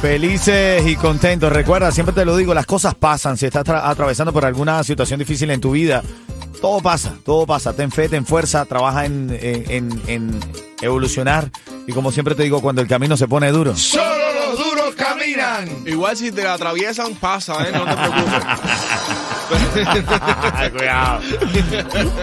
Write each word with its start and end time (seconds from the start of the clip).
Felices 0.00 0.86
y 0.86 0.94
contentos. 0.96 1.52
Recuerda, 1.52 1.90
siempre 1.90 2.14
te 2.14 2.24
lo 2.24 2.36
digo, 2.36 2.54
las 2.54 2.66
cosas 2.66 2.94
pasan. 2.94 3.36
Si 3.36 3.46
estás 3.46 3.64
tra- 3.64 3.80
atravesando 3.84 4.32
por 4.32 4.44
alguna 4.44 4.82
situación 4.84 5.18
difícil 5.18 5.50
en 5.50 5.60
tu 5.60 5.72
vida, 5.72 6.02
todo 6.60 6.80
pasa, 6.80 7.14
todo 7.24 7.46
pasa. 7.46 7.72
Ten 7.72 7.90
fe, 7.90 8.08
ten 8.08 8.24
fuerza, 8.24 8.64
trabaja 8.64 9.06
en, 9.06 9.36
en- 9.40 9.64
en- 9.70 10.02
en 10.06 10.40
evolucionar. 10.82 11.50
Y 11.88 11.92
como 11.92 12.12
siempre 12.12 12.36
te 12.36 12.44
digo, 12.44 12.62
cuando 12.62 12.80
el 12.80 12.86
camino 12.86 13.16
se 13.16 13.26
pone 13.26 13.50
duro. 13.50 13.74
Solo 13.76 14.04
los 14.50 14.56
duros 14.58 14.94
caminan. 14.94 15.68
Igual 15.84 16.16
si 16.16 16.30
te 16.30 16.44
la 16.44 16.54
atraviesan, 16.54 17.14
pasa, 17.16 17.54
¿eh? 17.68 17.72
No 17.72 17.84
te 17.84 17.96
preocupes. 17.96 18.44
Cuidado. 20.76 21.20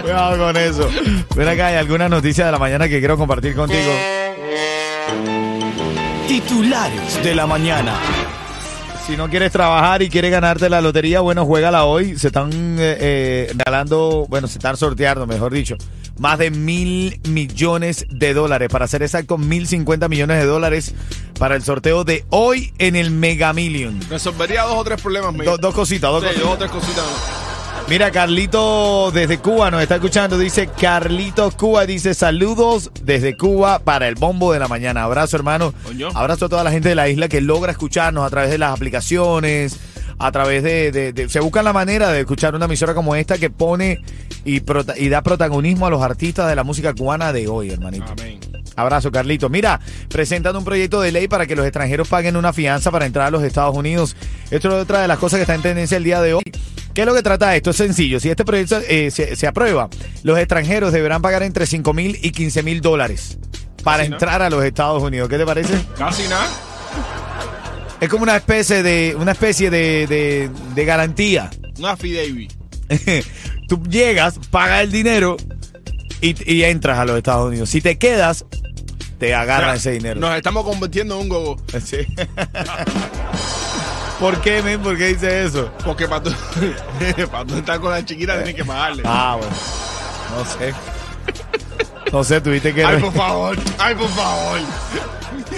Cuidado 0.02 0.38
con 0.38 0.56
eso. 0.58 0.90
Ven 1.36 1.48
acá, 1.50 1.68
hay 1.68 1.76
alguna 1.76 2.08
noticia 2.08 2.46
de 2.46 2.52
la 2.54 2.60
mañana 2.60 2.88
que 2.88 3.00
quiero 3.00 3.18
compartir 3.18 3.54
contigo. 3.54 3.92
Titulares 6.48 7.24
de 7.24 7.34
la 7.34 7.48
mañana. 7.48 7.98
Si 9.08 9.18
no 9.18 9.28
quieres 9.30 9.52
trabajar 9.52 10.04
y 10.04 10.10
quieres 10.10 10.30
ganarte 10.32 10.70
la 10.70 10.80
lotería, 10.80 11.22
bueno, 11.22 11.44
juégala 11.46 11.86
hoy. 11.86 12.18
Se 12.20 12.28
están 12.28 12.52
eh, 12.54 12.98
eh, 13.00 13.52
regalando, 13.56 14.26
bueno, 14.30 14.48
se 14.48 14.60
están 14.60 14.78
sorteando, 14.78 15.26
mejor 15.26 15.52
dicho, 15.54 15.76
más 16.20 16.38
de 16.38 16.52
mil 16.52 17.20
millones 17.28 18.06
de 18.12 18.34
dólares. 18.36 18.70
Para 18.72 18.88
ser 18.88 19.02
exacto, 19.02 19.38
mil 19.40 19.68
cincuenta 19.68 20.08
millones 20.08 20.38
de 20.38 20.46
dólares 20.46 20.94
para 21.40 21.56
el 21.56 21.64
sorteo 21.64 22.04
de 22.04 22.26
hoy 22.30 22.74
en 22.78 22.96
el 22.96 23.10
Mega 23.10 23.52
Million. 23.54 24.00
Resolvería 24.10 24.64
dos 24.64 24.76
o 24.78 24.84
tres 24.84 25.02
problemas. 25.02 25.34
Do- 25.44 25.58
dos 25.58 25.74
cositas, 25.74 26.12
dos 26.12 26.22
Sí, 26.24 26.28
cositas. 26.28 26.46
dos 26.46 26.54
o 26.54 26.58
tres 26.58 26.72
cositas. 26.72 27.04
Mira, 27.88 28.10
Carlito 28.10 29.12
desde 29.12 29.38
Cuba 29.38 29.70
nos 29.70 29.82
está 29.82 29.96
escuchando. 29.96 30.40
Dice 30.40 30.68
Carlito 30.68 31.52
Cuba, 31.52 31.86
dice 31.86 32.16
saludos 32.16 32.90
desde 33.04 33.38
Cuba 33.38 33.78
para 33.80 34.08
el 34.08 34.16
bombo 34.16 34.52
de 34.54 34.60
la 34.60 34.68
mañana. 34.68 35.04
Abrazo, 35.04 35.38
hermano. 35.38 35.72
Coño. 35.86 36.10
Abrazo 36.16 36.48
a 36.48 36.50
toda 36.50 36.64
la 36.64 36.72
gente 36.72 36.90
de 36.90 36.96
la 36.96 37.08
isla 37.10 37.28
que 37.28 37.42
logra 37.42 37.72
escucharnos 37.72 38.26
a 38.26 38.30
través 38.32 38.50
de 38.50 38.58
las 38.58 38.74
aplicaciones, 38.74 39.80
a 40.18 40.32
través 40.32 40.64
de, 40.64 40.92
de- 40.92 41.14
de- 41.14 41.30
se 41.30 41.40
busca 41.40 41.62
la 41.62 41.74
manera 41.74 42.10
de 42.12 42.22
escuchar 42.22 42.56
una 42.56 42.66
emisora 42.66 42.96
como 42.96 43.16
esta 43.16 43.38
que 43.38 43.52
pone 43.52 44.02
y, 44.44 44.62
prota- 44.62 44.98
y 44.98 45.10
da 45.10 45.22
protagonismo 45.22 45.86
a 45.86 45.92
los 45.92 46.02
artistas 46.02 46.50
de 46.50 46.56
la 46.56 46.64
música 46.64 46.94
cubana 46.96 47.32
de 47.34 47.48
hoy, 47.48 47.70
hermanito. 47.70 48.14
Amén. 48.20 48.40
Abrazo, 48.76 49.12
Carlito. 49.12 49.50
Mira, 49.50 49.80
presentan 50.10 50.56
un 50.56 50.64
proyecto 50.66 51.02
de 51.02 51.12
ley 51.12 51.28
para 51.28 51.46
que 51.48 51.56
los 51.56 51.66
extranjeros 51.66 52.08
paguen 52.08 52.36
una 52.36 52.52
fianza 52.54 52.92
para 52.92 53.06
entrar 53.06 53.28
a 53.28 53.32
los 53.32 53.44
Estados 53.44 53.76
Unidos. 53.76 54.16
Esto 54.52 54.68
es 54.70 54.74
otra 54.84 55.02
de 55.02 55.08
las 55.08 55.18
cosas 55.20 55.38
que 55.38 55.42
está 55.44 55.56
en 55.56 55.62
tendencia 55.62 55.98
el 55.98 56.04
día 56.04 56.22
de 56.22 56.34
hoy. 56.34 56.44
¿Qué 56.94 57.02
es 57.02 57.08
lo 57.08 57.14
que 57.14 57.22
trata 57.24 57.56
esto? 57.56 57.72
Es 57.72 57.78
sencillo. 57.78 58.20
Si 58.20 58.30
este 58.30 58.46
proyecto 58.46 58.80
eh, 58.88 59.12
se, 59.12 59.36
se 59.36 59.48
aprueba, 59.48 59.90
los 60.24 60.38
extranjeros 60.40 60.94
deberán 60.94 61.22
pagar 61.22 61.44
entre 61.44 61.66
5 61.66 61.94
mil 61.94 62.18
y 62.22 62.32
15 62.32 62.64
mil 62.64 62.82
dólares 62.82 63.38
para 63.84 63.98
Casi, 64.00 64.10
¿no? 64.10 64.16
entrar 64.16 64.42
a 64.42 64.50
los 64.50 64.64
Estados 64.64 65.04
Unidos. 65.04 65.28
¿Qué 65.30 65.38
te 65.38 65.46
parece? 65.46 65.74
Casi 65.98 66.24
nada. 66.28 66.48
Es 68.02 68.10
como 68.10 68.24
una 68.24 68.36
especie 68.36 68.84
de, 68.84 69.16
una 69.20 69.32
especie 69.32 69.70
de, 69.70 70.06
de- 70.08 70.50
de 70.74 70.86
garantía. 70.86 71.50
Una 71.80 71.96
Fidevi. 71.96 72.48
Tú 73.68 73.82
llegas, 73.90 74.40
pagas 74.52 74.84
el 74.84 74.92
dinero 74.92 75.38
y, 76.22 76.36
y 76.54 76.64
entras 76.64 77.00
a 77.00 77.06
los 77.06 77.18
Estados 77.18 77.48
Unidos. 77.48 77.70
Si 77.70 77.82
te 77.82 77.98
quedas, 77.98 78.46
te 79.26 79.36
agarran 79.36 79.76
ese 79.76 79.92
dinero. 79.92 80.20
Nos 80.20 80.36
estamos 80.36 80.64
convirtiendo 80.64 81.16
en 81.16 81.22
un 81.22 81.30
gogo. 81.30 81.58
Sí. 81.84 81.98
¿Por 84.20 84.40
qué, 84.42 84.62
men? 84.62 84.82
¿Por 84.82 84.98
qué 84.98 85.08
dice 85.08 85.46
eso? 85.46 85.72
Porque 85.84 86.08
para 86.08 86.24
tú, 86.24 86.34
para 87.32 87.46
tú 87.46 87.58
estar 87.58 87.80
con 87.80 87.92
la 87.92 88.06
chiquita 88.06 88.36
tienes 88.36 88.56
que 88.56 88.64
pagarle. 88.64 89.04
Ah, 89.06 89.38
bueno. 89.38 89.54
No 90.38 90.46
sé. 90.46 90.74
No 92.12 92.24
sé, 92.24 92.40
tuviste 92.40 92.74
que... 92.74 92.86
Ay, 92.86 93.02
por 93.02 93.14
favor. 93.14 93.58
Ay, 93.78 93.96
por 93.96 94.10
favor. 94.10 94.60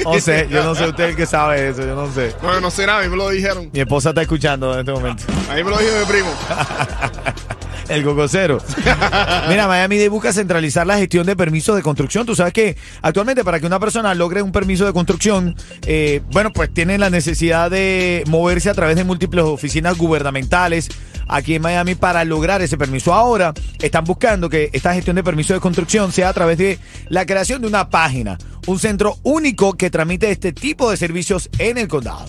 No 0.03 0.19
sé, 0.19 0.47
yo 0.49 0.63
no 0.63 0.73
sé 0.73 0.87
usted 0.87 1.09
el 1.09 1.15
que 1.15 1.25
sabe 1.25 1.69
eso, 1.69 1.81
yo 1.81 1.95
no 1.95 2.11
sé. 2.11 2.33
No, 2.41 2.53
yo 2.53 2.61
no 2.61 2.71
sé 2.71 2.87
nada, 2.87 2.99
a 2.99 3.03
mí 3.03 3.09
me 3.09 3.17
lo 3.17 3.29
dijeron. 3.29 3.69
Mi 3.71 3.81
esposa 3.81 4.09
está 4.09 4.21
escuchando 4.21 4.73
en 4.73 4.79
este 4.79 4.91
momento. 4.91 5.23
A 5.51 5.55
mí 5.55 5.63
me 5.63 5.69
lo 5.69 5.77
dijo 5.77 5.91
mi 5.99 6.05
primo. 6.05 6.29
El 7.89 8.03
gogocero. 8.03 8.57
Mira, 9.49 9.67
Miami 9.67 9.97
Dade 9.97 10.09
busca 10.09 10.33
centralizar 10.33 10.85
la 10.85 10.97
gestión 10.97 11.25
de 11.25 11.35
permisos 11.35 11.75
de 11.75 11.81
construcción. 11.81 12.25
Tú 12.25 12.35
sabes 12.35 12.53
que 12.53 12.75
actualmente 13.01 13.43
para 13.43 13.59
que 13.59 13.65
una 13.65 13.79
persona 13.79 14.13
logre 14.13 14.41
un 14.41 14.51
permiso 14.51 14.85
de 14.85 14.93
construcción, 14.93 15.55
eh, 15.85 16.21
bueno, 16.31 16.51
pues 16.51 16.73
tiene 16.73 16.97
la 16.97 17.09
necesidad 17.09 17.71
de 17.71 18.23
moverse 18.27 18.69
a 18.69 18.73
través 18.73 18.95
de 18.97 19.03
múltiples 19.03 19.45
oficinas 19.45 19.97
gubernamentales 19.97 20.89
aquí 21.27 21.55
en 21.55 21.61
Miami 21.61 21.95
para 21.95 22.23
lograr 22.25 22.61
ese 22.61 22.77
permiso. 22.77 23.13
Ahora 23.13 23.53
están 23.79 24.03
buscando 24.03 24.49
que 24.49 24.69
esta 24.73 24.93
gestión 24.93 25.15
de 25.15 25.23
permiso 25.23 25.53
de 25.53 25.59
construcción 25.59 26.11
sea 26.11 26.29
a 26.29 26.33
través 26.33 26.57
de 26.57 26.79
la 27.09 27.25
creación 27.25 27.61
de 27.61 27.67
una 27.67 27.89
página, 27.89 28.37
un 28.65 28.79
centro 28.79 29.17
único 29.23 29.73
que 29.73 29.89
tramite 29.89 30.29
este 30.31 30.51
tipo 30.51 30.89
de 30.91 30.97
servicios 30.97 31.49
en 31.57 31.77
el 31.77 31.87
condado. 31.87 32.25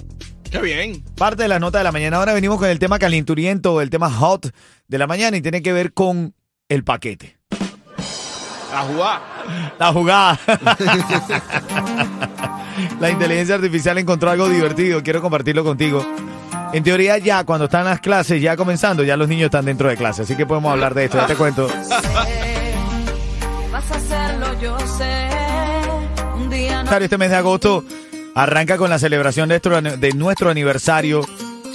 Qué 0.51 0.61
bien. 0.61 1.05
Parte 1.17 1.43
de 1.43 1.49
la 1.49 1.59
nota 1.59 1.79
de 1.79 1.85
la 1.85 1.93
mañana. 1.93 2.17
Ahora 2.17 2.33
venimos 2.33 2.59
con 2.59 2.69
el 2.69 2.79
tema 2.79 2.99
calenturiento, 2.99 3.81
el 3.81 3.91
tema 3.91 4.11
hot 4.11 4.55
de 4.87 4.99
la 4.99 5.07
mañana 5.07 5.37
y 5.37 5.43
tiene 5.43 5.63
que 5.63 5.73
ver 5.73 5.93
con 5.93 6.35
el 6.69 6.85
paquete. 6.85 7.39
La 8.73 8.83
jugada. 8.83 9.21
La 9.79 9.93
jugada. 9.93 10.39
la 13.01 13.11
inteligencia 13.11 13.57
artificial 13.57 13.99
encontró 13.99 14.31
algo 14.31 14.49
divertido. 14.49 15.03
Quiero 15.03 15.21
compartirlo 15.21 15.65
contigo. 15.65 16.07
En 16.73 16.83
teoría 16.83 17.19
ya 17.19 17.45
cuando 17.45 17.65
están 17.67 17.85
las 17.85 18.01
clases 18.01 18.41
ya 18.43 18.57
comenzando, 18.57 19.03
ya 19.03 19.17
los 19.17 19.29
niños 19.29 19.47
están 19.47 19.65
dentro 19.65 19.89
de 19.89 19.97
clase. 19.97 20.23
Así 20.23 20.37
que 20.37 20.47
podemos 20.47 20.71
hablar 20.73 20.95
de 20.95 21.05
esto. 21.07 21.19
Ya 21.19 21.27
te 21.27 21.35
cuento. 21.35 21.69
Vas 23.73 23.91
a 23.91 23.95
hacerlo, 23.97 24.61
yo 24.61 24.79
sé. 24.79 25.29
Un 26.35 26.51
día 26.51 26.83
no. 26.83 26.97
Este 26.97 27.19
mes 27.19 27.31
de 27.31 27.37
agosto 27.37 27.85
arranca 28.35 28.77
con 28.77 28.91
la 28.91 28.99
celebración 28.99 29.49
de 29.49 29.55
nuestro, 29.55 29.81
de 29.99 30.13
nuestro 30.13 30.51
aniversario. 30.51 31.25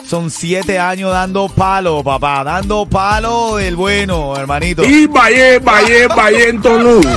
Son 0.05 0.29
siete 0.29 0.79
años 0.79 1.11
dando 1.11 1.47
palo, 1.49 2.03
papá. 2.03 2.43
Dando 2.43 2.85
palo 2.85 3.55
del 3.57 3.75
bueno, 3.75 4.35
hermanito. 4.35 4.83
Y 4.83 5.07
vaya, 5.07 5.59
vaya, 5.59 6.07
vaya 6.09 6.47
en 6.47 6.61
tono. 6.61 6.99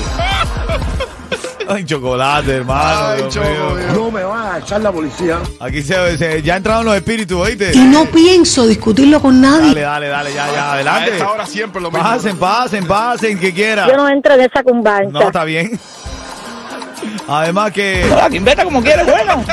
Ay, 1.68 1.84
chocolate, 1.84 2.52
hermano. 2.58 3.06
Ay, 3.08 3.16
Dios 3.22 3.34
choco, 3.34 3.48
mío. 3.48 3.76
Dios. 3.76 3.92
No 3.92 4.10
me 4.12 4.22
van 4.22 4.54
a 4.54 4.58
echar 4.58 4.80
la 4.80 4.92
policía. 4.92 5.40
Aquí 5.58 5.82
se, 5.82 6.16
se- 6.16 6.40
ya 6.40 6.56
entraron 6.58 6.84
los 6.84 6.94
espíritus, 6.94 7.36
¿oíste? 7.40 7.72
Y 7.74 7.78
no 7.80 8.04
pienso 8.04 8.64
discutirlo 8.68 9.20
con 9.20 9.40
nadie. 9.40 9.70
Dale, 9.70 9.80
dale, 9.80 10.08
dale, 10.08 10.32
ya, 10.32 10.52
ya, 10.52 10.72
adelante. 10.74 11.10
esta 11.14 11.28
hora 11.32 11.44
siempre 11.44 11.82
lo 11.82 11.90
mismo. 11.90 12.04
Pasen, 12.04 12.36
pasen, 12.36 12.86
pasen, 12.86 13.38
que 13.40 13.52
quiera. 13.52 13.88
Yo 13.88 13.96
no 13.96 14.08
entro 14.08 14.34
en 14.34 14.42
esa 14.42 14.62
cumbancha. 14.62 15.10
No, 15.10 15.22
está 15.22 15.42
bien. 15.42 15.78
Además 17.28 17.72
que 17.72 18.04
como 18.64 18.82
quieres, 18.82 19.06
bueno. 19.06 19.44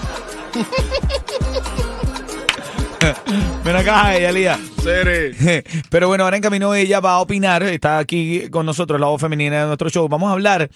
Ven 3.63 3.75
acá, 3.75 4.15
ella, 4.15 4.31
Lía. 4.31 4.59
Sere. 4.81 5.63
Pero 5.89 6.07
bueno, 6.07 6.23
ahora 6.23 6.37
en 6.37 6.43
camino 6.43 6.73
ella 6.73 6.99
va 6.99 7.13
a 7.13 7.19
opinar, 7.19 7.63
está 7.63 7.97
aquí 7.97 8.49
con 8.49 8.65
nosotros, 8.65 8.99
la 8.99 9.07
voz 9.07 9.21
femenina 9.21 9.61
de 9.61 9.67
nuestro 9.67 9.89
show. 9.89 10.07
Vamos 10.07 10.29
a 10.29 10.33
hablar 10.33 10.69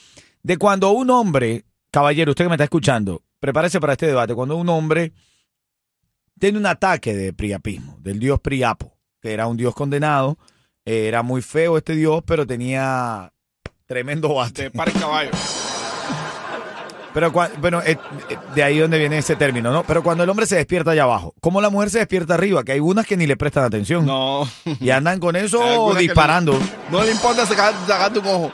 de 0.44 0.58
cuando 0.58 0.92
un 0.92 1.10
hombre, 1.10 1.66
caballero, 1.92 2.32
usted 2.32 2.46
que 2.46 2.50
me 2.50 2.56
está 2.56 2.66
escuchando, 2.66 3.22
prepárese 3.42 3.82
para 3.82 3.94
este 3.94 4.08
debate, 4.08 4.34
cuando 4.34 4.56
un 4.56 4.70
hombre 4.70 5.12
tiene 6.40 6.58
un 6.58 6.66
ataque 6.66 7.14
de 7.14 7.34
priapismo, 7.34 7.98
del 8.00 8.20
dios 8.20 8.40
Priapo, 8.40 8.98
que 9.20 9.34
era 9.34 9.48
un 9.48 9.58
dios 9.58 9.76
condenado, 9.76 10.38
eh, 10.86 11.08
era 11.08 11.24
muy 11.24 11.42
feo 11.42 11.78
este 11.78 11.96
dios, 11.96 12.24
pero 12.26 12.48
tenía 12.48 13.34
tremendo 13.86 14.36
bate. 14.36 14.64
De 14.64 14.72
par 14.72 14.94
caballo. 14.94 15.32
Pero 17.14 17.30
bueno, 17.32 17.82
eh, 17.82 17.98
eh, 18.30 18.38
de 18.56 18.64
ahí 18.64 18.80
donde 18.80 18.98
viene 18.98 19.18
ese 19.18 19.36
término, 19.36 19.72
¿no? 19.72 19.84
Pero 19.84 20.02
cuando 20.02 20.24
el 20.24 20.30
hombre 20.30 20.46
se 20.46 20.56
despierta 20.56 20.92
allá 20.92 21.04
abajo, 21.04 21.34
¿cómo 21.42 21.60
la 21.60 21.70
mujer 21.70 21.90
se 21.90 22.00
despierta 22.00 22.36
arriba? 22.36 22.64
Que 22.64 22.74
hay 22.74 22.80
unas 22.80 23.06
que 23.06 23.18
ni 23.18 23.28
le 23.28 23.36
prestan 23.36 23.66
atención. 23.66 24.06
No. 24.06 24.48
Y 24.80 24.92
andan 24.92 25.20
con 25.20 25.36
eso 25.36 25.94
disparando. 25.96 26.54
No, 26.90 27.00
no 27.00 27.04
le 27.04 27.12
importa 27.12 27.46
sacar, 27.46 27.74
sacar 27.86 28.14
tu 28.14 28.20
ojo. 28.20 28.52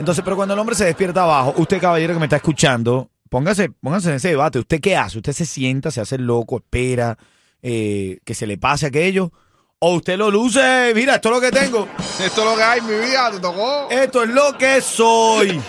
Entonces, 0.00 0.24
pero 0.24 0.36
cuando 0.36 0.54
el 0.54 0.60
hombre 0.60 0.74
se 0.74 0.84
despierta 0.84 1.22
abajo, 1.22 1.54
usted, 1.58 1.80
caballero 1.80 2.14
que 2.14 2.18
me 2.18 2.26
está 2.26 2.36
escuchando, 2.36 3.08
póngase, 3.28 3.70
póngase 3.70 4.10
en 4.10 4.16
ese 4.16 4.28
debate. 4.28 4.58
¿Usted 4.58 4.80
qué 4.80 4.96
hace? 4.96 5.18
¿Usted 5.18 5.32
se 5.32 5.46
sienta, 5.46 5.90
se 5.90 6.00
hace 6.00 6.18
loco, 6.18 6.56
espera 6.58 7.16
eh, 7.62 8.18
que 8.24 8.34
se 8.34 8.46
le 8.46 8.58
pase 8.58 8.86
aquello? 8.86 9.32
¿O 9.78 9.96
usted 9.96 10.16
lo 10.16 10.30
luce? 10.30 10.92
Mira, 10.94 11.16
esto 11.16 11.28
es 11.28 11.34
lo 11.34 11.40
que 11.40 11.50
tengo. 11.50 11.86
Esto 12.24 12.40
es 12.40 12.44
lo 12.50 12.56
que 12.56 12.62
hay 12.62 12.78
en 12.78 12.86
mi 12.86 12.94
vida, 13.06 13.30
te 13.30 13.40
tocó. 13.40 13.88
Esto 13.90 14.22
es 14.24 14.30
lo 14.30 14.56
que 14.56 14.80
soy. 14.80 15.60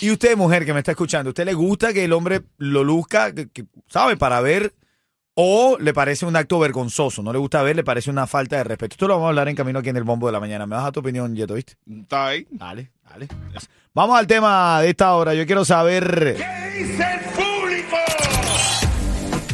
y 0.00 0.10
usted, 0.10 0.36
mujer 0.36 0.64
que 0.66 0.72
me 0.72 0.80
está 0.80 0.90
escuchando, 0.92 1.28
¿usted 1.30 1.44
le 1.44 1.54
gusta 1.54 1.92
que 1.92 2.04
el 2.04 2.12
hombre 2.12 2.42
lo 2.58 2.82
luzca, 2.82 3.32
que- 3.32 3.48
que, 3.48 3.64
sabe, 3.86 4.16
para 4.16 4.40
ver? 4.40 4.74
¿O 5.34 5.78
le 5.80 5.94
parece 5.94 6.26
un 6.26 6.36
acto 6.36 6.58
vergonzoso? 6.58 7.22
¿No 7.22 7.32
le 7.32 7.38
gusta 7.38 7.62
ver? 7.62 7.76
¿Le 7.76 7.84
parece 7.84 8.10
una 8.10 8.26
falta 8.26 8.56
de 8.56 8.64
respeto? 8.64 8.94
Esto 8.94 9.08
lo 9.08 9.14
vamos 9.14 9.26
a 9.26 9.28
hablar 9.30 9.48
en 9.48 9.56
camino 9.56 9.78
aquí 9.78 9.88
en 9.88 9.96
el 9.96 10.04
bombo 10.04 10.26
de 10.26 10.32
la 10.32 10.40
mañana. 10.40 10.66
¿Me 10.66 10.76
das 10.76 10.84
a 10.86 10.92
tu 10.92 11.00
opinión, 11.00 11.34
Yeto, 11.34 11.54
viste? 11.54 11.74
Está 11.90 12.26
ahí. 12.26 12.46
Dale, 12.50 12.90
dale. 13.12 13.28
Vamos 13.94 14.18
al 14.18 14.26
tema 14.26 14.80
de 14.80 14.90
esta 14.90 15.14
hora. 15.14 15.34
Yo 15.34 15.46
quiero 15.46 15.64
saber. 15.64 16.36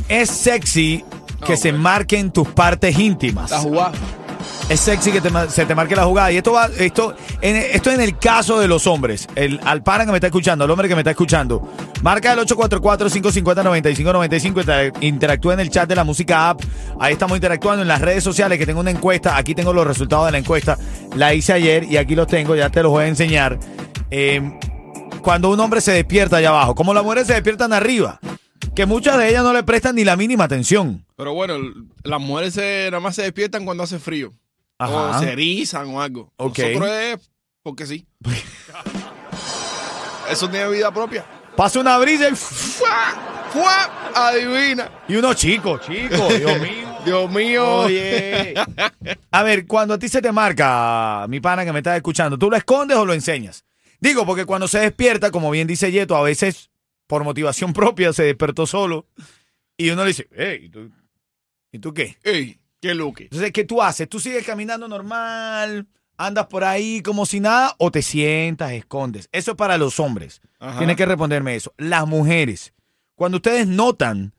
¿Es 0.09 0.31
sexy 0.31 1.05
que 1.47 1.57
se 1.57 1.73
marquen 1.73 2.31
tus 2.31 2.49
partes 2.49 2.99
íntimas? 2.99 3.51
La 3.51 3.59
jugada. 3.59 3.99
Es 4.69 4.81
sexy 4.81 5.13
que 5.13 5.23
se 5.49 5.65
te 5.65 5.75
marque 5.75 5.97
la 5.97 6.05
jugada. 6.05 6.31
Y 6.31 6.37
esto 6.37 6.53
va, 6.53 6.67
esto, 6.79 7.15
en, 7.41 7.57
esto 7.57 7.91
en 7.91 8.03
el 8.03 8.19
caso 8.19 8.61
de 8.61 8.69
los 8.69 8.87
hombres. 8.87 9.27
El, 9.35 9.59
al 9.65 9.83
pana 9.83 10.05
que 10.05 10.11
me 10.11 10.19
está 10.19 10.27
escuchando, 10.27 10.65
al 10.65 10.71
hombre 10.71 10.89
que 10.89 10.95
me 10.95 11.01
está 11.01 11.13
escuchando. 11.13 11.67
Marca 12.03 12.35
el 12.35 12.39
844-550-9595. 12.41 14.59
Inter- 14.61 14.93
Interactúa 15.01 15.55
en 15.55 15.61
el 15.61 15.71
chat 15.71 15.89
de 15.89 15.97
la 15.97 16.05
música 16.05 16.51
app. 16.51 16.61
Ahí 17.01 17.15
estamos 17.15 17.39
interactuando 17.39 17.81
en 17.81 17.89
las 17.89 18.03
redes 18.03 18.23
sociales 18.23 18.59
que 18.59 18.67
tengo 18.67 18.81
una 18.81 18.91
encuesta. 18.91 19.39
Aquí 19.39 19.55
tengo 19.55 19.73
los 19.73 19.87
resultados 19.87 20.27
de 20.27 20.33
la 20.33 20.39
encuesta. 20.39 20.77
La 21.17 21.33
hice 21.33 21.55
ayer 21.55 21.85
y 21.85 21.97
aquí 21.97 22.15
los 22.15 22.27
tengo. 22.27 22.55
Ya 22.55 22.69
te 22.69 22.83
los 22.83 22.93
voy 22.93 23.05
a 23.05 23.09
enseñar. 23.09 23.59
Eh, 24.11 24.53
cuando 25.23 25.49
un 25.51 25.59
hombre 25.61 25.81
se 25.81 25.93
despierta 25.93 26.37
allá 26.37 26.51
abajo, 26.51 26.75
como 26.75 26.93
las 26.93 27.05
mujeres 27.05 27.27
se 27.27 27.33
despiertan 27.33 27.73
arriba, 27.73 28.21
que 28.75 28.85
muchas 28.85 29.17
de 29.17 29.31
ellas 29.31 29.45
no 29.45 29.55
le 29.55 29.63
prestan 29.63 29.95
ni 29.95 30.05
la 30.05 30.15
mínima 30.17 30.45
atención. 30.45 31.07
Pero 31.17 31.33
bueno, 31.33 31.55
las 32.05 32.21
mujeres 32.21 32.55
nada 32.91 33.01
más 33.01 33.17
se 33.17 33.23
despiertan 33.23 33.65
cuando 33.65 33.83
hace 33.83 33.99
frío. 33.99 34.35
Ajá. 34.79 35.17
O 35.17 35.21
se 35.21 35.33
erizan 35.33 35.89
o 35.89 36.01
algo. 36.01 36.33
Ok. 36.37 36.59
Nosotros 36.59 36.91
es 36.91 37.31
porque 37.63 37.87
sí. 37.87 38.07
Eso 40.31 40.49
tiene 40.49 40.69
vida 40.69 40.93
propia. 40.93 41.25
Pasa 41.57 41.81
una 41.81 41.99
brisa 41.99 42.29
y, 42.29 42.37
¡Fua! 42.37 43.49
¡Fua! 43.53 44.11
Adivina. 44.15 44.91
y 45.09 45.17
uno 45.17 45.35
chico, 45.35 45.79
chico, 45.79 46.29
Dios 46.29 46.61
mío. 46.61 46.99
Dios 47.05 47.31
mío. 47.31 47.75
Oye. 47.81 48.55
A 49.31 49.43
ver, 49.43 49.67
cuando 49.67 49.95
a 49.95 49.99
ti 49.99 50.09
se 50.09 50.21
te 50.21 50.33
marca, 50.33 51.27
mi 51.29 51.41
pana 51.41 51.65
que 51.65 51.73
me 51.73 51.79
estás 51.79 51.97
escuchando, 51.97 52.39
¿tú 52.39 52.51
lo 52.51 52.57
escondes 52.57 52.97
o 52.97 53.07
lo 53.07 53.15
enseñas? 53.15 53.65
Digo, 54.01 54.27
porque 54.27 54.45
cuando 54.45 54.69
se 54.69 54.81
despierta, 54.81 55.31
como 55.31 55.51
bien 55.51 55.67
dice 55.67 55.91
Yeto, 55.91 56.17
a 56.17 56.23
veces 56.23 56.71
por 57.07 57.25
motivación 57.25 57.73
propia 57.73 58.13
se 58.13 58.25
despertó 58.25 58.67
solo 58.67 59.07
y 59.77 59.91
uno 59.91 60.03
le 60.03 60.09
dice, 60.09 60.29
hey, 60.37 60.61
¿y 60.65 60.69
tú, 60.69 60.91
¿y 61.73 61.79
tú 61.79 61.95
qué? 61.95 62.19
Ey, 62.23 62.58
qué 62.81 62.95
luque. 62.95 63.25
Entonces, 63.25 63.53
¿qué 63.53 63.65
tú 63.65 63.83
haces? 63.83 64.09
¿Tú 64.09 64.21
sigues 64.21 64.45
caminando 64.45 64.89
normal? 64.89 65.87
¿Andas 66.17 66.47
por 66.47 66.65
ahí 66.65 67.01
como 67.03 67.27
si 67.27 67.41
nada? 67.41 67.75
¿O 67.79 67.91
te 67.91 68.03
sientas, 68.03 68.73
escondes? 68.73 69.29
Eso 69.31 69.53
es 69.53 69.57
para 69.57 69.79
los 69.79 70.01
hombres. 70.01 70.41
Ajá. 70.59 70.79
Tienes 70.79 70.97
que 70.97 71.07
responderme 71.07 71.55
eso. 71.55 71.73
Las 71.77 72.07
mujeres, 72.07 72.75
cuando 73.15 73.37
ustedes 73.37 73.69
notan 73.69 74.35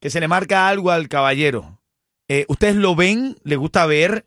que 0.00 0.10
se 0.10 0.18
le 0.18 0.26
marca 0.26 0.68
algo 0.68 0.90
al 0.90 1.08
caballero, 1.08 1.80
eh, 2.28 2.44
¿ustedes 2.48 2.74
lo 2.74 2.96
ven? 2.96 3.36
¿Les 3.44 3.58
gusta 3.58 3.86
ver? 3.86 4.26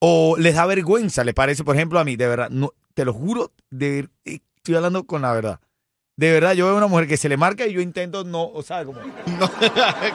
¿O 0.00 0.36
les 0.38 0.54
da 0.56 0.66
vergüenza? 0.66 1.24
¿Les 1.24 1.34
parece, 1.34 1.64
por 1.64 1.76
ejemplo, 1.76 1.98
a 1.98 2.04
mí? 2.04 2.16
De 2.16 2.26
verdad, 2.26 2.50
no, 2.50 2.74
te 2.92 3.04
lo 3.04 3.14
juro, 3.14 3.52
de, 3.70 4.08
eh, 4.24 4.40
estoy 4.56 4.74
hablando 4.74 5.04
con 5.04 5.22
la 5.22 5.32
verdad. 5.32 5.60
De 6.16 6.30
verdad, 6.30 6.52
yo 6.52 6.66
veo 6.66 6.76
una 6.76 6.86
mujer 6.86 7.08
que 7.08 7.16
se 7.16 7.28
le 7.28 7.36
marca 7.36 7.66
y 7.66 7.72
yo 7.72 7.80
intento 7.80 8.22
no, 8.22 8.44
o 8.44 8.62
sea, 8.62 8.84
como... 8.84 9.00
No, 9.38 9.50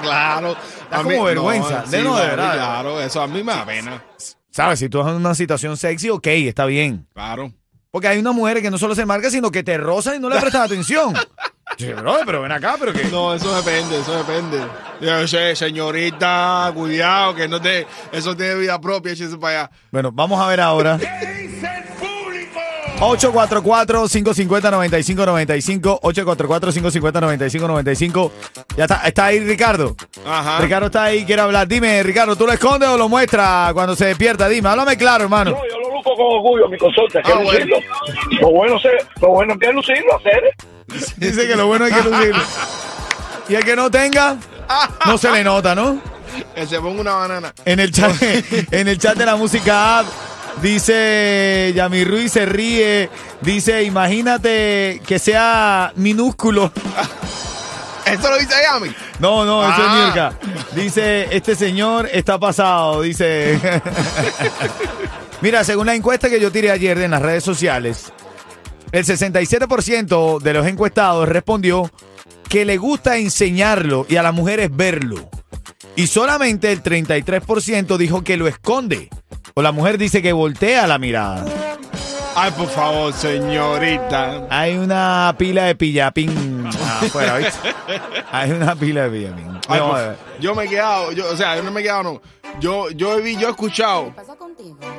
claro. 0.01 0.55
Da 0.89 1.03
como 1.03 1.23
vergüenza. 1.23 1.83
De 1.89 2.01
no, 2.01 2.15
de 2.17 2.27
verdad. 2.27 2.53
Claro, 2.53 3.01
eso 3.01 3.21
a 3.21 3.27
mí 3.27 3.43
me 3.43 3.51
da 3.51 3.65
pena. 3.65 4.03
¿Sabes? 4.49 4.79
Si 4.79 4.89
tú 4.89 4.99
estás 4.99 5.13
en 5.13 5.19
una 5.19 5.35
situación 5.35 5.75
sexy, 5.75 6.09
ok, 6.09 6.27
está 6.27 6.65
bien. 6.65 7.05
Claro. 7.13 7.51
Porque 7.91 8.07
hay 8.07 8.19
unas 8.19 8.33
mujeres 8.33 8.63
que 8.63 8.71
no 8.71 8.77
solo 8.77 8.95
se 8.95 9.05
marcan, 9.05 9.31
sino 9.31 9.51
que 9.51 9.63
te 9.63 9.77
rozan 9.77 10.15
y 10.15 10.19
no 10.19 10.29
le 10.29 10.39
prestan 10.39 10.61
atención. 10.63 11.13
Sí, 11.77 11.85
brother, 11.93 12.25
pero 12.25 12.41
ven 12.41 12.51
acá, 12.51 12.75
pero 12.77 12.91
que... 12.91 13.05
No, 13.05 13.33
eso 13.33 13.55
depende, 13.55 13.99
eso 13.99 14.11
depende. 14.17 14.59
Yo 14.99 15.27
sé, 15.27 15.55
señorita, 15.55 16.71
cuidado, 16.75 17.35
que 17.35 17.47
no 17.47 17.61
te. 17.61 17.85
Eso 18.11 18.35
tiene 18.35 18.55
vida 18.55 18.81
propia, 18.81 19.13
échese 19.13 19.37
para 19.37 19.61
allá. 19.61 19.71
Bueno, 19.91 20.11
vamos 20.11 20.41
a 20.41 20.47
ver 20.47 20.59
ahora. 20.59 20.99
844-550-9595. 22.99 25.99
844-550-9595. 26.01 28.31
Ya 28.77 28.83
está, 28.85 29.01
está 29.07 29.25
ahí 29.25 29.39
Ricardo. 29.39 29.95
Ajá. 30.25 30.59
Ricardo 30.59 30.85
está 30.87 31.03
ahí, 31.05 31.25
quiere 31.25 31.41
hablar. 31.41 31.67
Dime, 31.67 32.03
Ricardo, 32.03 32.35
¿tú 32.35 32.45
lo 32.45 32.51
escondes 32.53 32.89
o 32.89 32.97
lo 32.97 33.07
muestras 33.09 33.73
cuando 33.73 33.95
se 33.95 34.05
despierta? 34.07 34.47
Dime, 34.49 34.69
háblame 34.69 34.97
claro, 34.97 35.23
hermano. 35.23 35.51
No, 35.51 35.57
yo 35.69 35.79
lo 35.79 35.95
luzco 35.95 36.15
con 36.15 36.25
orgullo, 36.25 36.67
mi 36.69 36.77
consorte. 36.77 37.21
Que 37.23 37.31
Ah, 37.31 37.35
bueno. 37.35 37.51
lucirlo. 37.51 37.77
Lo 38.41 38.49
bueno, 38.51 38.79
se, 38.79 38.89
lo 39.21 39.29
bueno 39.29 39.53
es 39.53 39.59
que 39.59 39.73
lucirlo, 39.73 40.15
hacer. 40.17 40.41
Dice 41.17 41.47
que 41.47 41.55
lo 41.55 41.67
bueno 41.67 41.85
es 41.85 41.93
que 41.95 42.03
lucirlo. 42.09 42.43
Y 43.47 43.55
el 43.55 43.63
que 43.65 43.75
no 43.75 43.89
tenga, 43.89 44.37
no 45.05 45.17
se 45.17 45.31
le 45.31 45.43
nota, 45.43 45.73
¿no? 45.75 45.99
Que 46.55 46.65
se 46.67 46.79
ponga 46.79 47.01
una 47.01 47.13
banana. 47.15 47.51
En 47.65 47.79
el 47.79 47.91
chat, 47.91 48.11
en 48.71 48.87
el 48.87 48.97
chat 48.99 49.17
de 49.17 49.25
la 49.25 49.35
música 49.35 49.99
app, 49.99 50.05
dice 50.61 51.71
Yami 51.75 52.03
Ruiz 52.03 52.31
se 52.33 52.45
ríe. 52.45 53.09
Dice, 53.41 53.83
imagínate 53.83 55.01
que 55.05 55.19
sea 55.19 55.91
minúsculo. 55.95 56.71
Esto 58.05 58.29
lo 58.29 58.37
dice 58.37 58.53
Yami. 58.63 58.93
No, 59.19 59.45
no, 59.45 59.61
eso 59.63 59.81
es 59.81 59.87
Ah. 59.87 60.03
Mirka. 60.05 60.33
Dice, 60.75 61.27
este 61.35 61.55
señor 61.55 62.09
está 62.11 62.39
pasado. 62.39 63.01
Dice. 63.01 63.59
Mira, 65.41 65.63
según 65.63 65.85
la 65.85 65.95
encuesta 65.95 66.29
que 66.29 66.39
yo 66.39 66.51
tiré 66.51 66.71
ayer 66.71 66.97
en 66.99 67.11
las 67.11 67.21
redes 67.21 67.43
sociales, 67.43 68.11
el 68.91 69.05
67% 69.05 70.39
de 70.41 70.53
los 70.53 70.65
encuestados 70.67 71.29
respondió 71.29 71.89
que 72.49 72.65
le 72.65 72.77
gusta 72.77 73.17
enseñarlo 73.17 74.05
y 74.09 74.15
a 74.17 74.23
las 74.23 74.33
mujeres 74.33 74.69
verlo. 74.75 75.29
Y 75.95 76.07
solamente 76.07 76.71
el 76.71 76.81
33% 76.83 77.97
dijo 77.97 78.23
que 78.23 78.37
lo 78.37 78.47
esconde. 78.47 79.09
O 79.55 79.61
la 79.61 79.71
mujer 79.71 79.97
dice 79.97 80.21
que 80.21 80.31
voltea 80.33 80.87
la 80.87 80.97
mirada. 80.97 81.45
Ay, 82.35 82.51
por 82.51 82.67
favor, 82.69 83.11
señorita. 83.13 84.47
Hay 84.49 84.77
una 84.77 85.35
pila 85.37 85.63
de 85.65 85.75
pillapín 85.75 86.67
afuera, 86.67 87.37
¿viste? 87.37 87.73
Hay 88.31 88.51
una 88.51 88.75
pila 88.75 89.09
de 89.09 89.09
pillapín. 89.09 89.59
Ay, 89.67 89.79
Vamos 89.79 89.89
por- 89.95 89.99
a 89.99 90.07
ver. 90.09 90.17
yo 90.39 90.55
me 90.55 90.63
he 90.65 90.69
quedado, 90.69 91.11
yo, 91.11 91.29
o 91.31 91.35
sea, 91.35 91.55
yo 91.57 91.63
no 91.63 91.71
me 91.71 91.81
he 91.81 91.83
quedado, 91.83 92.03
no. 92.03 92.21
Yo, 92.59 92.89
yo 92.91 93.17
he, 93.17 93.21
vi- 93.21 93.35
yo 93.37 93.47
he 93.47 93.51
escuchado 93.51 94.13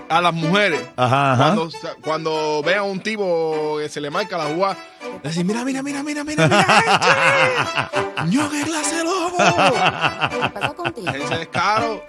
a 0.08 0.20
las 0.20 0.32
mujeres 0.34 0.80
Ajá, 0.96 1.32
ajá. 1.32 1.44
cuando, 1.54 1.70
cuando 2.02 2.62
vean 2.64 2.80
a 2.80 2.82
un 2.84 3.00
tipo 3.00 3.76
que 3.78 3.88
se 3.88 4.00
le 4.00 4.10
marca 4.10 4.36
la 4.38 4.44
jugada, 4.44 4.76
decir, 5.22 5.44
mira, 5.44 5.64
mira, 5.64 5.82
mira, 5.82 6.02
mira, 6.02 6.24
mira, 6.24 6.46
mira, 6.46 6.60
este. 6.60 8.26
¡Ño, 8.26 8.50
qué 8.50 8.62
clase 8.62 8.96
de 8.96 9.04
lobo! 9.04 9.36
¿Qué 9.36 10.50
pasa 10.50 10.74
contigo? 10.74 11.08
Ese 11.08 11.34
descaro. 11.36 12.04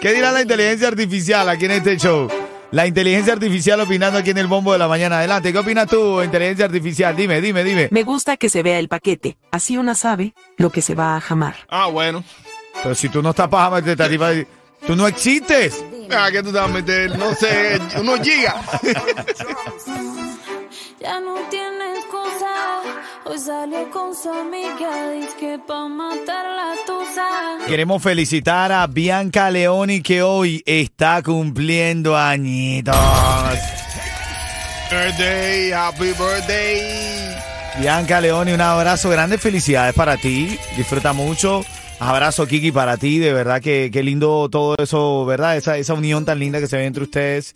¿Qué 0.00 0.12
dirá 0.12 0.32
la 0.32 0.42
inteligencia 0.42 0.88
artificial 0.88 1.48
aquí 1.48 1.64
en 1.64 1.70
este 1.72 1.96
show? 1.96 2.28
La 2.72 2.86
inteligencia 2.86 3.32
artificial 3.32 3.80
opinando 3.80 4.18
aquí 4.18 4.30
en 4.30 4.38
el 4.38 4.48
bombo 4.48 4.72
de 4.72 4.78
la 4.78 4.88
mañana. 4.88 5.18
Adelante, 5.18 5.52
¿qué 5.52 5.58
opinas 5.58 5.86
tú, 5.88 6.22
inteligencia 6.22 6.66
artificial? 6.66 7.14
Dime, 7.16 7.40
dime, 7.40 7.64
dime. 7.64 7.88
Me 7.90 8.02
gusta 8.02 8.36
que 8.36 8.48
se 8.48 8.62
vea 8.62 8.78
el 8.78 8.88
paquete, 8.88 9.38
así 9.52 9.76
una 9.78 9.94
sabe 9.94 10.34
lo 10.56 10.70
que 10.70 10.82
se 10.82 10.94
va 10.94 11.16
a 11.16 11.20
jamar. 11.20 11.54
Ah, 11.68 11.86
bueno. 11.86 12.24
Pero 12.82 12.94
si 12.94 13.08
tú 13.08 13.22
no 13.22 13.30
estás 13.30 13.48
para 13.48 13.76
a 13.76 13.82
ti 13.82 13.94
para 13.96 14.08
decir, 14.30 14.46
tú 14.86 14.96
no 14.96 15.06
existes. 15.06 15.82
Ah, 16.10 16.28
¿qué 16.30 16.42
tú 16.42 16.52
te 16.52 16.58
vas 16.58 16.68
a 16.68 16.72
meter? 16.72 17.18
No 17.18 17.34
sé, 17.34 17.80
unos 17.98 18.20
gigas. 18.20 18.54
Ya 21.00 21.20
no 21.20 21.34
tiene 21.50 21.98
excusa. 21.98 22.80
Hoy 23.24 23.38
salió 23.38 23.90
con 23.90 24.14
su 24.14 24.30
amiga. 24.30 25.10
Dice 25.12 25.36
que 25.38 25.58
pa' 25.58 25.88
matar 25.88 26.44
la 26.46 26.74
tusa. 26.86 27.66
Queremos 27.66 28.02
felicitar 28.02 28.72
a 28.72 28.86
Bianca 28.86 29.50
Leoni 29.50 30.00
que 30.02 30.22
hoy 30.22 30.62
está 30.66 31.22
cumpliendo 31.22 32.16
añitos. 32.16 32.96
birthday, 34.90 35.72
happy 35.72 36.12
birthday. 36.12 37.36
Bianca 37.78 38.20
Leoni, 38.20 38.52
un 38.52 38.60
abrazo, 38.60 39.10
grandes 39.10 39.40
felicidades 39.40 39.94
para 39.94 40.16
ti. 40.16 40.58
Disfruta 40.76 41.12
mucho. 41.12 41.62
Abrazo, 41.98 42.46
Kiki, 42.46 42.72
para 42.72 42.96
ti. 42.98 43.18
De 43.18 43.32
verdad 43.32 43.60
que, 43.60 43.90
qué 43.92 44.02
lindo 44.02 44.48
todo 44.50 44.74
eso, 44.78 45.24
¿verdad? 45.24 45.56
Esa, 45.56 45.78
esa 45.78 45.94
unión 45.94 46.24
tan 46.24 46.38
linda 46.38 46.60
que 46.60 46.66
se 46.66 46.76
ve 46.76 46.84
entre 46.84 47.04
ustedes. 47.04 47.54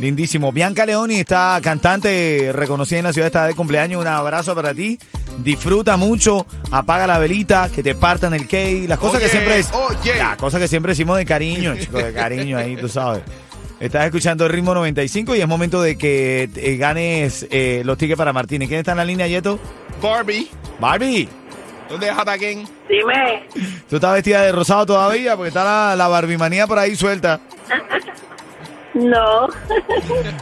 Lindísimo. 0.00 0.50
Bianca 0.50 0.84
Leoni 0.86 1.16
está 1.20 1.58
cantante 1.62 2.50
reconocida 2.52 2.98
en 2.98 3.04
la 3.04 3.12
ciudad, 3.12 3.26
está 3.26 3.46
de 3.46 3.54
cumpleaños. 3.54 4.00
Un 4.00 4.08
abrazo 4.08 4.54
para 4.54 4.74
ti. 4.74 4.98
Disfruta 5.38 5.96
mucho. 5.96 6.46
Apaga 6.70 7.06
la 7.06 7.18
velita, 7.18 7.70
que 7.72 7.82
te 7.82 7.94
partan 7.94 8.34
el 8.34 8.48
cake. 8.48 8.88
Las 8.88 8.98
cosas 8.98 9.20
que 9.20 9.28
siempre 9.28 9.58
es. 9.58 9.70
oye. 9.72 10.16
Las 10.16 10.36
cosas 10.36 10.60
que 10.60 10.68
siempre 10.68 10.90
decimos 10.92 11.16
de 11.16 11.24
cariño, 11.24 11.76
chicos, 11.78 12.02
de 12.02 12.12
cariño 12.12 12.58
ahí, 12.58 12.76
tú 12.76 12.88
sabes. 12.88 13.22
Estás 13.78 14.04
escuchando 14.04 14.44
el 14.44 14.52
ritmo 14.52 14.74
95 14.74 15.36
y 15.36 15.40
es 15.40 15.48
momento 15.48 15.80
de 15.80 15.96
que 15.96 16.50
eh, 16.54 16.76
ganes 16.76 17.46
eh, 17.50 17.80
los 17.84 17.96
tickets 17.96 18.18
para 18.18 18.32
Martínez. 18.32 18.68
¿Quién 18.68 18.80
está 18.80 18.90
en 18.90 18.98
la 18.98 19.04
línea, 19.06 19.26
Yeto? 19.26 19.58
Barbie, 20.02 20.50
Barbie. 20.78 21.28
¿Dónde 21.90 22.08
es 22.08 22.16
Ataquén? 22.18 22.66
Dime. 22.88 23.46
¿Tú 23.88 23.96
estás 23.96 24.14
vestida 24.14 24.42
de 24.42 24.52
rosado 24.52 24.86
todavía? 24.86 25.36
Porque 25.36 25.48
está 25.48 25.64
la, 25.64 25.96
la 25.96 26.08
barbimanía 26.08 26.66
por 26.66 26.78
ahí 26.78 26.96
suelta. 26.96 27.40
No. 28.92 29.48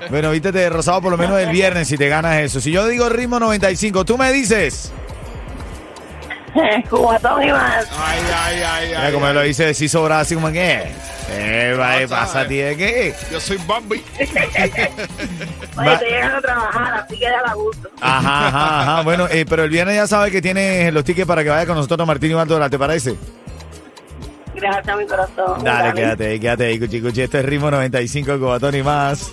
Bueno, 0.08 0.30
vístete 0.30 0.58
de 0.60 0.70
rosado 0.70 1.02
por 1.02 1.10
lo 1.10 1.18
menos 1.18 1.38
el 1.38 1.50
viernes 1.50 1.86
si 1.86 1.98
te 1.98 2.08
ganas 2.08 2.40
eso. 2.40 2.62
Si 2.62 2.70
yo 2.72 2.86
digo 2.86 3.06
ritmo 3.10 3.38
95, 3.38 4.06
tú 4.06 4.16
me 4.16 4.32
dices. 4.32 4.90
Cubatón 6.90 7.42
y 7.42 7.52
más. 7.52 7.86
Ay, 7.98 8.20
ay, 8.34 8.62
ay, 8.62 8.86
Mira 8.88 9.06
ay. 9.06 9.12
como 9.12 9.26
ay. 9.26 9.34
lo 9.34 9.40
dice 9.42 9.66
así 9.68 9.88
sobrado, 9.88 10.22
así 10.22 10.34
como 10.34 10.50
que. 10.50 10.82
Eh, 11.30 11.76
va, 11.78 12.00
No, 12.00 12.08
pasa 12.08 12.44
de 12.44 12.74
qué? 12.76 13.14
Yo 13.30 13.38
soy 13.40 13.58
Barbie. 13.66 14.02
Va- 15.76 15.82
Oye, 15.82 15.92
estoy 15.92 16.08
llegando 16.08 16.38
a 16.38 16.40
trabajar, 16.40 16.94
así 16.94 17.18
que 17.18 17.28
da 17.28 17.42
la 17.46 17.54
gusto. 17.54 17.90
Ajá, 18.00 18.48
ajá, 18.48 18.80
ajá. 18.82 19.02
Bueno, 19.04 19.26
eh, 19.30 19.44
pero 19.48 19.64
el 19.64 19.70
viernes 19.70 19.96
ya 19.96 20.06
sabes 20.06 20.32
que 20.32 20.40
tienes 20.40 20.92
los 20.92 21.04
tickets 21.04 21.26
para 21.26 21.44
que 21.44 21.50
vaya 21.50 21.66
con 21.66 21.76
nosotros 21.76 22.06
Martín 22.06 22.30
y 22.30 22.34
Baldora, 22.34 22.70
¿te 22.70 22.78
parece? 22.78 23.14
Gracias, 24.54 24.96
mi 24.96 25.06
corazón. 25.06 25.62
Dale, 25.62 25.92
quédate 25.94 26.26
ahí, 26.28 26.40
quédate 26.40 26.64
ahí, 26.66 26.78
cuchi, 26.80 27.00
cuchi. 27.00 27.22
Este 27.22 27.38
es 27.40 27.44
ritmo 27.44 27.70
95, 27.70 28.38
Cubatón 28.38 28.74
y 28.74 28.82
más. 28.82 29.30